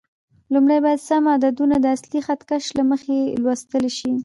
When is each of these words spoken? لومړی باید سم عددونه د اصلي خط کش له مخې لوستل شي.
لومړی 0.53 0.77
باید 0.85 0.99
سم 1.07 1.23
عددونه 1.35 1.75
د 1.79 1.85
اصلي 1.95 2.19
خط 2.25 2.41
کش 2.49 2.65
له 2.77 2.83
مخې 2.91 3.17
لوستل 3.41 3.85
شي. 3.97 4.11